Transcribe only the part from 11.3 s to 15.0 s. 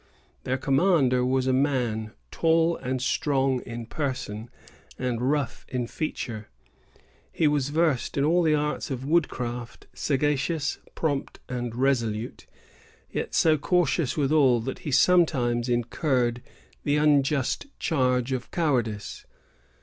and resolute, yet so cautious withal that he